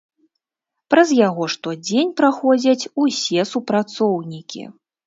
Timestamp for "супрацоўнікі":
3.53-4.71